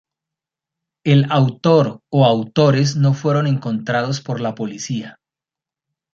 [1.03, 5.19] El autor o autores no fueron encontrados por la policía.